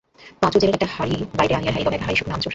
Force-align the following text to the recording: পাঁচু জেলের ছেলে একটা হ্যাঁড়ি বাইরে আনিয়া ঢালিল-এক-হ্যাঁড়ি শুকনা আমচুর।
পাঁচু 0.41 0.57
জেলের 0.61 0.61
ছেলে 0.61 0.75
একটা 0.79 0.91
হ্যাঁড়ি 0.95 1.15
বাইরে 1.37 1.53
আনিয়া 1.57 1.73
ঢালিল-এক-হ্যাঁড়ি 1.73 2.17
শুকনা 2.19 2.35
আমচুর। 2.37 2.49